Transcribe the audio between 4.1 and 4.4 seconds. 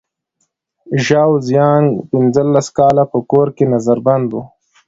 و.